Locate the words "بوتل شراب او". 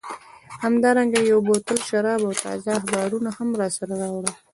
1.47-2.31